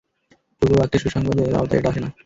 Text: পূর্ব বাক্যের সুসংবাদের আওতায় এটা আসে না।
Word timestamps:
পূর্ব 0.57 0.73
বাক্যের 0.79 1.01
সুসংবাদের 1.03 1.57
আওতায় 1.57 1.79
এটা 1.79 1.89
আসে 1.91 2.01
না। 2.01 2.09